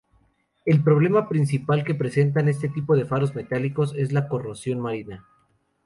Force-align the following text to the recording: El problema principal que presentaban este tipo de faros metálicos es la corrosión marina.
El 0.65 0.81
problema 0.83 1.29
principal 1.29 1.83
que 1.83 1.93
presentaban 1.93 2.49
este 2.49 2.67
tipo 2.69 2.95
de 2.95 3.05
faros 3.05 3.35
metálicos 3.35 3.93
es 3.95 4.11
la 4.11 4.27
corrosión 4.27 4.79
marina. 4.79 5.23